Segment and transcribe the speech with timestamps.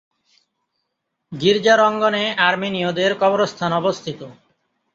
[1.31, 4.19] গির্জার অঙ্গনে আর্মেনীয়দের কবরস্থান অবস্থিত।